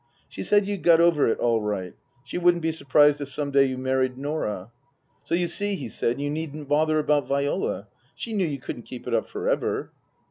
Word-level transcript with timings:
She 0.27 0.41
said 0.41 0.65
you'd 0.67 0.81
got 0.81 0.99
over 0.99 1.27
it 1.27 1.37
all 1.37 1.61
right. 1.61 1.93
She 2.23 2.39
wouldn't 2.39 2.63
be 2.63 2.71
surprised 2.71 3.21
if 3.21 3.31
some 3.31 3.51
day 3.51 3.65
you 3.65 3.77
married 3.77 4.17
Norah." 4.17 4.71
So 5.25 5.35
you 5.35 5.45
see," 5.45 5.75
he 5.75 5.89
said," 5.89 6.19
you 6.19 6.31
needn't 6.31 6.67
bother 6.67 6.97
about 6.97 7.27
Viola. 7.27 7.87
She 8.15 8.33
knew 8.33 8.47
you 8.47 8.57
couldn't 8.59 8.81
keep 8.89 9.07
it 9.07 9.13
up 9.13 9.27
for 9.27 9.47
ever." 9.47 9.91